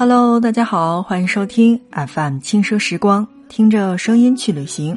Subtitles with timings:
[0.00, 4.96] Hello，大家好，欢迎收听 FM 轻奢时光，听着声音去旅行。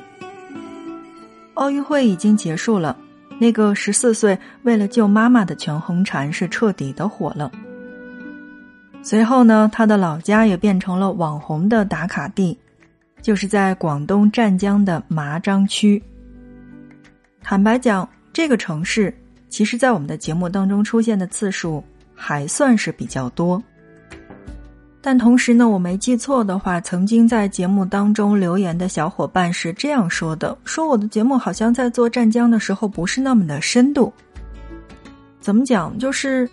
[1.56, 2.96] 奥运会已经结束了，
[3.38, 7.52] 那个十四岁为了救妈妈的全红婵是彻底的火了。
[9.04, 12.58] 随后呢，他的老家也变成了网红的打卡地，
[13.22, 16.02] 就是在广东湛江的麻章区。
[17.42, 19.14] 坦白讲，这个城市
[19.50, 21.84] 其实在我们的节目当中出现的次数
[22.16, 23.62] 还算是比较多。
[25.06, 34.14] 但同时呢，我没记错的话，曾经在节目当中留言的小伙伴是这样说的：说我的节目好像在做湛江的时候不是那么的深度。
[35.42, 35.98] 怎么讲？
[35.98, 36.50] 就是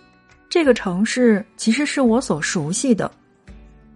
[0.49, 3.09] 这个城市其实是我所熟悉的，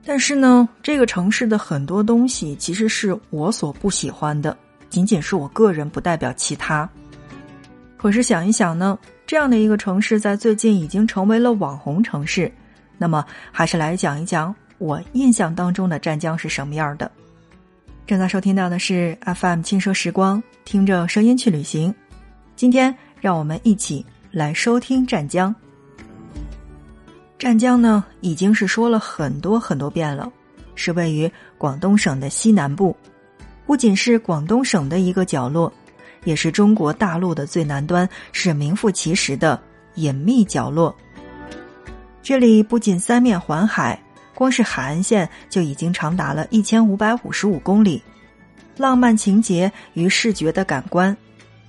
[0.06, 4.56] 但是呢，这个城市的很多东西其实是我所不喜欢的，
[4.90, 6.90] 仅仅是我个人，不代表其他。
[7.98, 12.50] 可是想一想呢，这样的一个城市在最近已经成为了网红城市。
[12.98, 17.10] 那么，还是来讲一讲我印象当中的湛江是什么样的。
[18.08, 21.94] 正在收听到的是 FM 轻奢时光，听着声音去旅行。
[22.56, 25.54] 今天，让我们一起来收听湛江。
[27.38, 30.32] 湛江呢，已经是说了很多很多遍了，
[30.76, 32.96] 是位于广东省的西南部，
[33.66, 35.72] 不仅是广东省的一个角落，
[36.24, 39.60] 也是中国大陆的最南端，是名副其实的
[39.96, 40.96] 隐秘角落。
[42.26, 44.02] 这里不仅三面环海，
[44.34, 48.02] 光是海岸线就已经长达了一千五百五十五公里，
[48.78, 51.16] 浪漫情节与视觉的感官，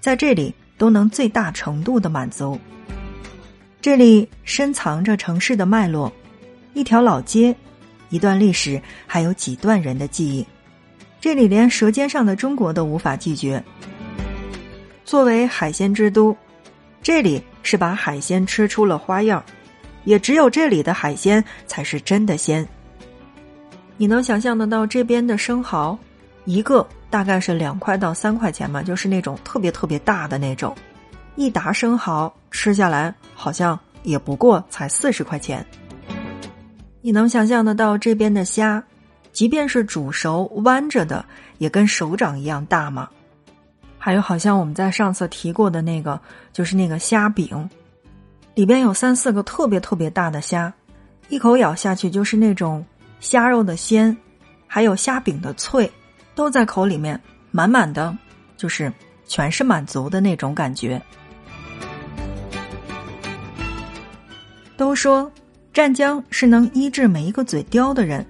[0.00, 2.58] 在这里都能最大程度的满足。
[3.82, 6.10] 这里深藏着城市的脉络，
[6.72, 7.54] 一条老街，
[8.08, 10.46] 一段历史，还有几段人的记忆。
[11.20, 13.62] 这里连《舌尖上的中国》都无法拒绝。
[15.04, 16.34] 作为海鲜之都，
[17.02, 19.44] 这里是把海鲜吃出了花样。
[20.06, 22.66] 也只有这里的海鲜才是真的鲜。
[23.98, 25.98] 你能想象得到这边的生蚝，
[26.44, 28.82] 一个大概是两块到三块钱吗？
[28.82, 30.74] 就是那种特别特别大的那种，
[31.34, 35.66] 一打生蚝吃下来好像也不过才四十块钱。
[37.02, 38.82] 你能想象得到这边的虾，
[39.32, 41.24] 即便是煮熟弯着的，
[41.58, 43.08] 也跟手掌一样大吗？
[43.98, 46.20] 还有，好像我们在上次提过的那个，
[46.52, 47.68] 就是那个虾饼。
[48.56, 50.72] 里边有三四个特别特别大的虾，
[51.28, 52.82] 一口咬下去就是那种
[53.20, 54.16] 虾肉的鲜，
[54.66, 55.92] 还有虾饼的脆，
[56.34, 58.16] 都在口里面满满的，
[58.56, 58.90] 就是
[59.26, 60.98] 全是满足的那种感觉。
[64.74, 65.30] 都说
[65.74, 68.26] 湛江是能医治每一个嘴刁的人，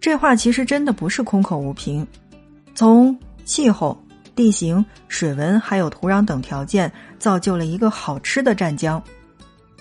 [0.00, 2.06] 这话其实真的不是空口无凭。
[2.74, 3.14] 从
[3.44, 4.02] 气候、
[4.34, 9.02] 地形、水文还有土壤等条件，造就了一个好吃的湛江。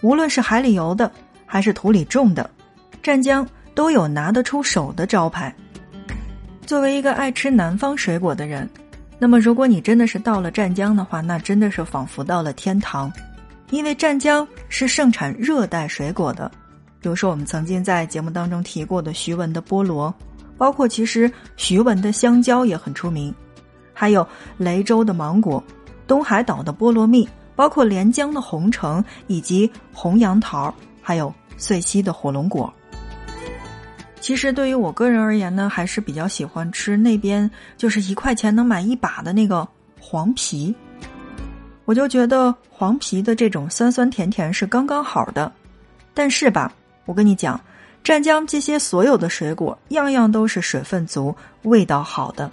[0.02, 1.12] 无论是海里游的，
[1.46, 2.50] 还是土里种的，
[3.02, 5.54] 湛江都有拿得出手的招牌。
[6.66, 8.70] 作为一个爱吃南方水果的人，
[9.18, 13.12] 那么如果你真的是到了湛江的话，那真的是仿佛到了天堂，
[13.72, 16.52] 因为湛江是盛产热带水果的，
[17.00, 20.14] 比如说我们曾经在节目当中提过的徐闻的菠萝，
[20.58, 23.34] 包括其实徐闻的香蕉也很出名，
[23.94, 25.64] 还有雷州的芒果，
[26.06, 27.28] 东海岛的菠萝蜜。
[27.58, 32.72] 包括连江的红橙，以及红杨桃，还有遂溪的火龙果。
[34.22, 39.68] 其实对于我个人而言呢，还是比较喜欢吃那边就是一块钱能买一把的那个
[40.00, 40.74] 黄皮。
[41.86, 45.52] 我就觉得黄皮的这种酸酸甜甜是刚刚好的。
[46.14, 46.72] 但是吧，
[47.06, 47.60] 我跟你讲，
[48.04, 52.52] 湛江这些所有的水果，样样都是水分足、味道好的。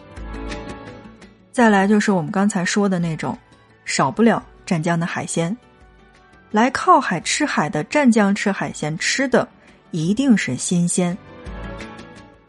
[1.50, 3.36] 再来就是我们刚才说的那种，
[3.84, 4.42] 少不了。
[4.66, 5.56] 湛江的海鲜，
[6.50, 9.47] 来靠海吃海的湛江吃海鲜吃的
[9.91, 11.16] 一定是新鲜。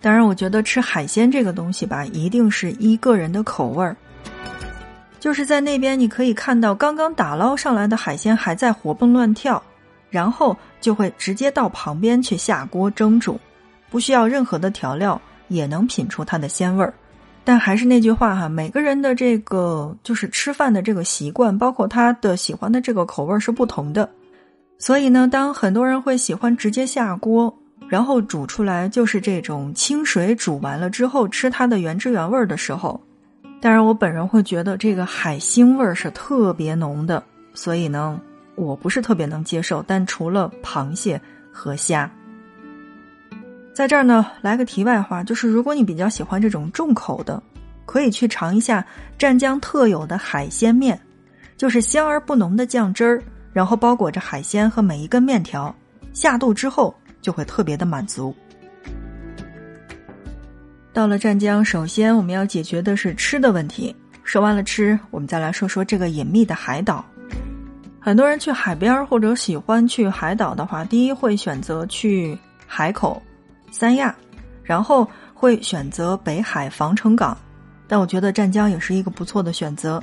[0.02, 3.96] 当然，我觉得吃海鲜这个东西吧，一定是依个人的口味儿。
[5.20, 9.62] 就是在那边，你可以看到刚刚打捞上来的海鲜还在活蹦乱跳，
[10.12, 13.40] 然后就会直接到旁边去下锅蒸煮，
[13.90, 16.94] 不需要任何的调料，也能品出它的鲜味儿。
[17.46, 24.10] 但还是那句话哈，每个人的这个就是吃饭的这个习惯，包括他的喜欢的这个口味是不同的。
[24.80, 27.56] 所以呢，当很多人会喜欢直接下锅，
[27.88, 33.00] 然后煮出来就是这种清水煮完了之后吃它的原汁原味的时候，
[33.62, 38.20] 当然我本人会觉得这个海腥味是特别浓的，所以呢，
[38.56, 39.84] 我不是特别能接受。
[39.88, 41.22] 但除了螃蟹
[41.54, 42.12] 和虾。
[43.76, 47.44] 在这儿呢，来个题外话，就是如果你比较喜欢这种重口的，
[47.86, 48.84] 可以去尝一下
[49.18, 50.98] 湛江特有的海鲜面，
[51.58, 55.76] 就是香而不浓的酱汁儿，然后包裹着海鲜和每一根面条，
[56.14, 58.34] 下肚之后就会特别的满足。
[60.94, 63.94] 到了湛江，首先我们要解决的是吃的问题。
[64.24, 67.04] 说完了吃，我们再来说说这个隐秘的海岛。
[68.00, 73.22] 很多人去海边或者喜欢去海岛的话，第一会选择去海口、
[73.72, 74.16] 三亚，
[74.64, 77.38] 然后会选择北海防城港。
[77.88, 80.02] 但我觉得湛江也是一个不错的选择，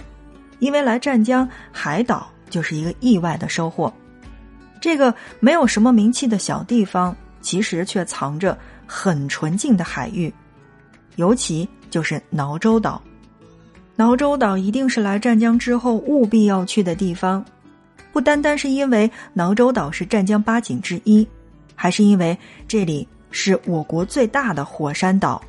[0.61, 3.93] 因为来湛江海岛就是一个意外的收获。
[4.81, 8.57] 这个没有什么名气的小地方，其实却藏着
[8.87, 10.33] 很纯净的海域。
[11.17, 13.03] 尤其就是挠洲岛，
[13.97, 17.45] 挠洲岛一定是来湛江之后务必要去的地方，
[18.13, 21.27] 不单单是因为挠洲岛是湛江八景之一，
[21.75, 22.37] 还是因为
[22.67, 25.43] 这里是我国最大的火山岛。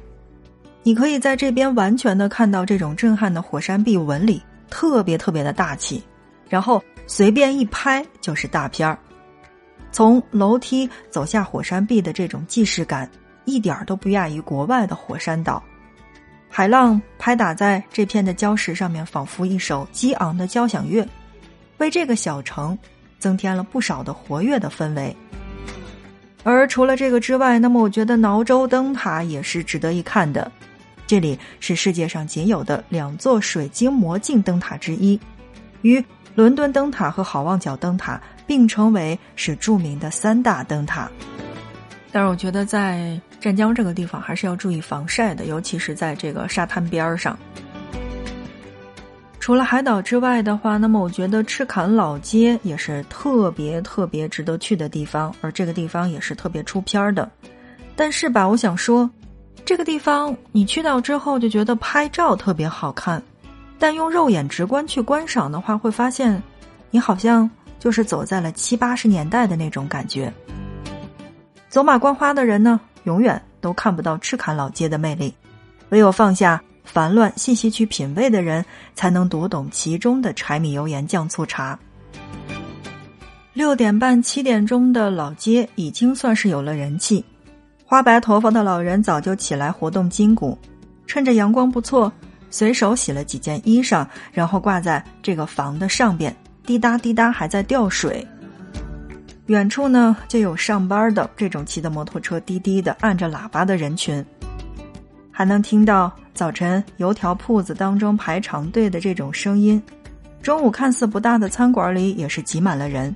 [0.81, 6.01] 你可以在这边完全的看到这种震撼的火山壁纹理，特别特别的大气，
[6.50, 8.97] 然后随便一拍就是大片儿。
[9.91, 13.07] 从楼梯走下火山壁的这种既视感。
[13.45, 15.62] 一点都不亚于国外的火山岛，
[16.50, 21.06] 海浪拍打在这片的礁石上面，仿佛一首激昂的交响乐，
[21.77, 22.79] 为这个小城
[23.19, 25.13] 增添了不少的活跃的氛围。
[26.43, 30.51] 而除了这个之外，那么我觉得挠洲灯塔也是值得一看的。
[31.07, 35.19] 这里是世界上仅有的两座水晶魔镜灯塔之一，
[35.81, 36.03] 与
[36.35, 41.09] 伦敦灯塔和好望角灯塔并称为是著名的三大灯塔。
[42.11, 47.37] 但是我觉得在湛江这个地方还是要注意防晒的，尤其是在这个沙滩边上。
[49.43, 57.29] 除了海岛之外的话，那么我觉得赤坎老街也是特别特别值得去的地方，而这个地方也是特别出片儿的。
[57.93, 59.09] 但是吧，我想说，
[59.65, 63.21] 这个地方你去到之后就觉得拍照特别好看，
[63.77, 66.41] 但用肉眼直观去观赏的话，会发现
[66.89, 70.31] 你好像就是走在了七八十年代的那种感觉。
[71.67, 75.33] 走马观花的人呢，永远都看不到赤坎老街的魅力，
[75.89, 78.63] 唯有放下烦乱，细细去品味的人，
[78.94, 81.77] 才能读懂其中的柴米油盐酱醋茶。
[83.53, 87.24] 六点半、七点钟的老街已经算是有了人气，
[87.85, 90.57] 花白头发的老人早就起来活动筋骨，
[91.06, 92.12] 趁着阳光不错，
[92.50, 98.27] 随手洗了几件衣裳，然后挂在这个房的上边，滴答滴答还在掉水。
[99.47, 104.25] 远处呢，就有上班的这种骑的摩托车滴滴的按着喇叭的人群，
[105.29, 109.81] 还能听到早晨油条铺子当中排长队的这种声音。
[110.41, 113.15] 中午看似不大的餐馆里也是挤满了人。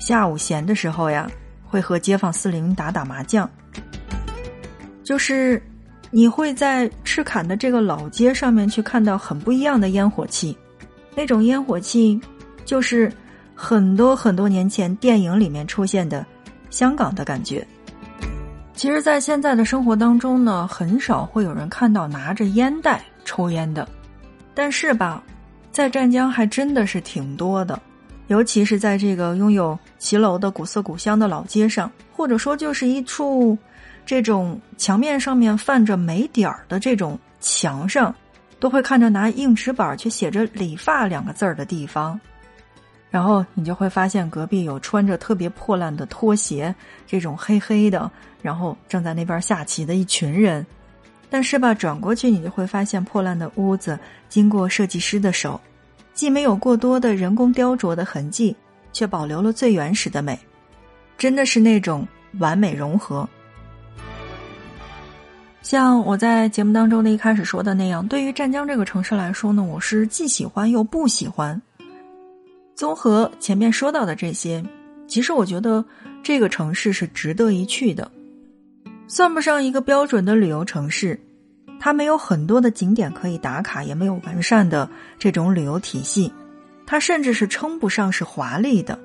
[0.00, 1.30] 下午闲的时候呀，
[1.64, 3.48] 会和街坊四邻打打麻将。
[5.04, 5.62] 就是
[6.10, 10.56] 你会在赤坎的这个老街上面去看到很不一样的烟火气，
[11.14, 12.20] 那种烟火气
[12.64, 13.12] 就是。
[13.54, 16.26] 很多很多年前，电影里面出现的
[16.68, 17.64] 香港的感觉，
[18.82, 23.88] 其实，在现在的生活当中呢，很少会有人看到拿着烟袋抽烟的。
[24.54, 25.22] 但是吧，
[25.70, 27.80] 在湛江还真的是挺多的，
[28.26, 33.56] 尤其是在这个拥有骑楼的古色古香的老街上，或者说就是一处
[34.04, 38.12] 这种墙面上面泛着霉点儿的这种墙上，
[38.58, 42.20] 都会看着拿硬纸板去写着“理发”两个字儿的地方。
[43.12, 46.74] 然后你就会发现隔壁有穿着特别破烂的拖鞋，
[47.06, 50.66] 这种黑黑的，然后正在那边下棋的一群人。
[51.28, 53.98] 但是吧，转过去你就会发现破烂的屋子
[54.30, 55.60] 经过设计师的手，
[56.14, 58.56] 既没有过多的人工雕琢的痕迹，
[58.94, 60.38] 却保留了最原始的美，
[61.18, 63.28] 真的是那种完美融合。
[65.60, 71.60] 像我在节目当中的一开始说的那样，对于湛江这个城市来说呢，我是既喜欢又不喜欢。
[72.82, 74.60] 综合前面说到的这些，
[75.06, 75.84] 其实我觉得
[76.20, 78.10] 这个城市是值得一去的，
[79.06, 81.16] 算不上一个标准的旅游城市，
[81.78, 86.32] 它没有很多的景点可以打卡，也没有完善的这种旅游体系，
[86.84, 88.98] 它甚至是称不上是华丽的。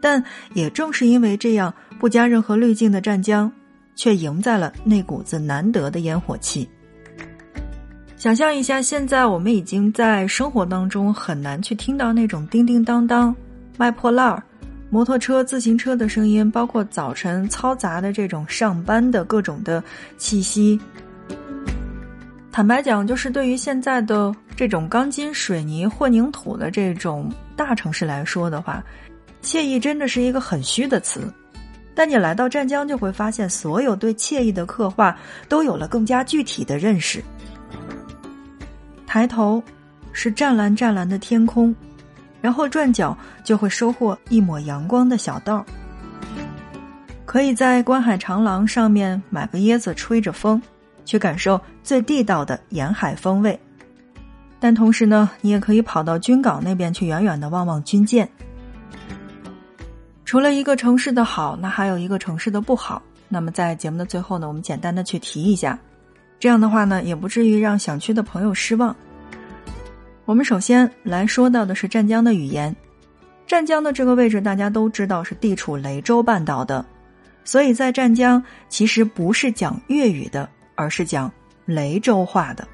[0.00, 0.22] 但
[0.54, 3.50] 也正是因为这样不加任何滤镜的湛江，
[3.96, 6.68] 却赢在了那股子难得的烟火气。
[8.18, 13.34] 想象一下，现在我们已经在生活当中很难去听到那种叮叮当当、
[13.76, 14.42] 卖破烂儿、
[14.90, 19.80] 摩托车、自行车的声音，包括早晨嘈杂的这种上班的各种的
[20.16, 20.80] 气息。
[22.50, 28.82] 坦白讲，就是对于现在的这种钢筋水泥混凝土的这种大城市来说的话，
[29.44, 31.32] 惬意真的是一个很虚的词。
[31.94, 35.16] 但你来到湛江，就会发现，所有对惬意的刻画
[35.48, 37.22] 都有了更加具体的认识。
[39.08, 39.60] 抬头，
[40.12, 41.74] 是湛蓝湛蓝的天空，
[42.42, 45.64] 然后转角就会收获一抹阳光的小道。
[47.24, 50.60] 可以在观海长廊上面买个椰子，吹着风，
[51.06, 53.58] 去感受最地道的沿海风味。
[54.60, 58.28] 但同时呢，你也可以跑到军港那边去，远远的望望军舰。
[60.26, 63.00] 除了一个城市的好，那还有一个城市的不好。
[63.26, 65.78] 那么在节目的最后呢，我们简单的去提一下，
[66.38, 68.94] 这样的话呢，也不至于让想去的朋友失望。
[70.24, 72.74] 我们首先来说到的是湛江的语言。
[73.46, 76.84] 湛江的这个位置大家都知道是地处雷州半岛的，
[77.44, 81.32] 所以在湛江其实不是讲粤语的，而是讲
[81.64, 82.68] 雷州话的。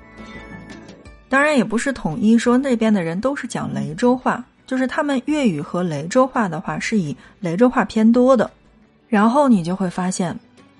[1.29, 4.45] 当然，也不是统一说那边的人都是讲雷州话。
[4.67, 8.51] 就是他们粤语和雷州话的话是以雷州话偏多的，
[9.09, 10.35] 然后你就会发现，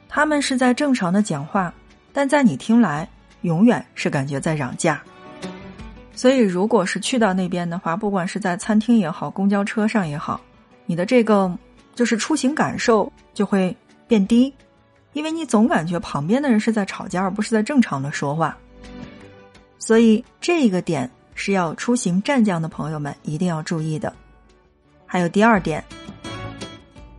[0.09, 1.73] 他们是在正常的讲话，
[2.15, 3.07] 但在你听来
[3.43, 5.03] 永远是感觉在嚷架。
[6.15, 10.41] 所以，如果是去到那边的话，不管是在餐厅也好，公交车上也好，
[10.87, 11.55] 你的这个
[11.95, 13.77] 就是出行感受就会
[14.09, 14.51] 变低，
[15.13, 18.57] 因为你总感觉旁边的人是在吵架，而不是在正常的说话。
[19.79, 21.11] 所以这个点。
[21.37, 24.15] 是要出行湛江的朋友们一定要注意的。
[25.05, 25.83] 还有第二点，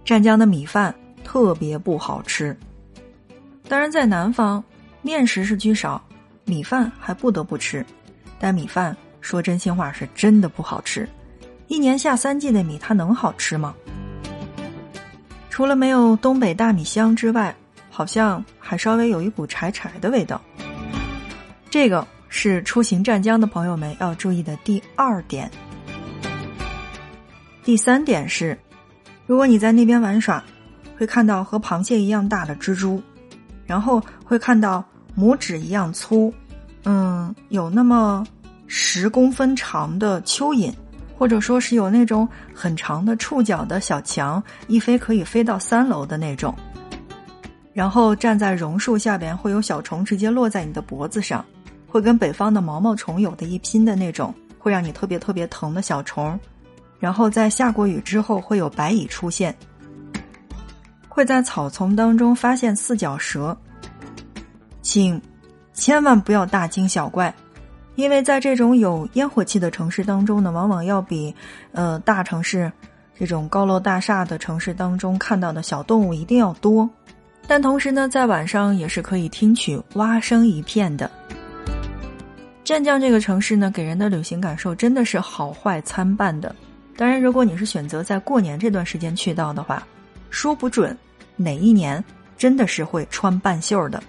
[0.06, 2.58] 湛江的米饭特别不好吃。
[3.68, 4.64] 当然，在南方，
[5.06, 6.04] 面食是居少，
[6.46, 7.86] 米饭还不得不吃。
[8.40, 11.08] 但米饭说真心话是真的不好吃。
[11.68, 13.76] 一年下三季的米，它能好吃吗？
[15.52, 17.56] 除了没有东北大米香之外，
[17.92, 20.42] 好像还稍微有一股柴柴的味道。
[21.70, 22.08] 这个。
[22.28, 25.50] 是出行湛江的朋友们要注意的第二点。
[27.64, 28.60] 第三点是，
[29.26, 30.44] 如果你在那边玩耍，
[30.98, 33.02] 会看到和螃蟹一样大的蜘蛛，
[33.66, 34.84] 然后会看到
[35.18, 36.34] 拇指一样粗，
[36.84, 38.26] 嗯，有那么
[38.68, 40.74] 十公分长的蚯蚓，
[41.18, 46.54] 或者说是有那种很长的触角的小强，一飞可以飞到三楼的那种。
[47.74, 51.44] 然后站在榕树下边，会有小虫直接落在你的脖子上。
[51.88, 56.38] 会跟北方的毛毛虫有的一拼的那种，会让你特别特别疼的小虫，
[57.00, 59.56] 然后在下过雨之后会有白蚁出现，
[61.08, 63.58] 会在草丛当中发现四脚蛇，
[64.86, 65.20] 请
[65.74, 67.34] 千万不要大惊小怪，
[67.96, 71.34] 因为在这种有烟火气的城市当中呢，往往要比
[71.72, 72.72] 呃大城市
[73.18, 76.88] 这种高楼大厦的城市当中看到的小动物一定要多，
[77.48, 81.10] 但同时呢，在晚上也是可以听取蛙声一片的。
[82.64, 86.56] 湛江这个城市呢，给人的旅行感受真的是好坏参半的。
[86.96, 89.82] 当然，如果你是选择在过年这段时间去到的话，
[90.30, 90.96] 说不准
[91.36, 92.02] 哪一年
[92.38, 94.02] 真的是会穿半袖的。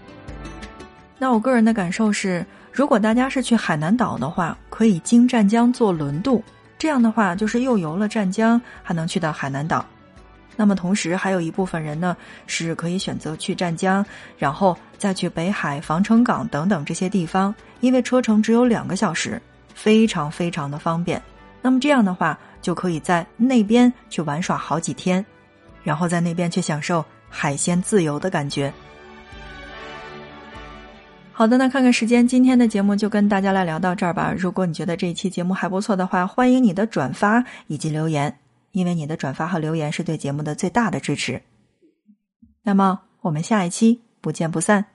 [1.18, 6.44] 那我个人的感受是，如果大家是去海南岛的话，可以经湛江坐轮渡，
[6.78, 9.85] 这样的话就是又游了湛江，还能去到海南岛。
[10.56, 14.04] 那么同时还有一部分人呢，是可以选择去湛江，
[14.38, 19.40] 然后再去北海、防城港等等这些地方，因为车程只有两个小时，
[19.75, 21.20] 非常非常的方便。
[21.62, 25.25] 那么这样的话，就可以在那边去玩耍好几天，
[25.82, 28.73] 然后在那边去享受海鲜自由的感觉。
[31.38, 34.35] 好的，那看看时间，今天的节目就跟大家来聊到这儿吧。
[34.35, 38.38] 如果你觉得这一期节目还不错的话，欢迎你的转发以及留言。
[38.73, 41.43] 因为你的转发和留言是对节目的最大的支持。
[42.62, 44.87] 那么，我们下一期不见不散。